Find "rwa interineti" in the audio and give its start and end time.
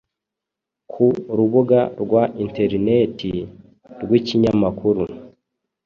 2.01-3.33